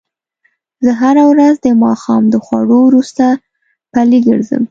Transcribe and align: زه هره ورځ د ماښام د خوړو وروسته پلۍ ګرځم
زه 0.83 0.91
هره 1.01 1.23
ورځ 1.31 1.55
د 1.61 1.67
ماښام 1.83 2.23
د 2.29 2.35
خوړو 2.45 2.79
وروسته 2.87 3.23
پلۍ 3.91 4.19
ګرځم 4.27 4.59